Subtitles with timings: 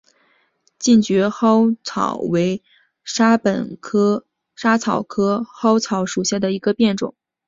[0.79, 2.63] 近蕨嵩草为
[3.03, 3.51] 莎草
[5.03, 7.13] 科嵩草属下的一个变种。